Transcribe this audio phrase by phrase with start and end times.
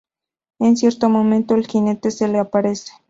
[0.57, 2.91] En cierto momento el Jinete se le aparece.